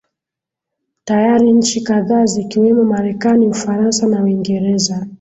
[1.05, 5.07] tayari nchi kadhaa zikiwemo marekani ufaransa na uingereza